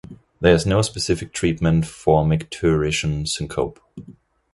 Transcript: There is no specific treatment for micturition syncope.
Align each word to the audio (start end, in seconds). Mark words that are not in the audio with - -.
There 0.39 0.55
is 0.55 0.65
no 0.65 0.81
specific 0.81 1.31
treatment 1.31 1.85
for 1.85 2.25
micturition 2.25 3.27
syncope. 3.27 3.79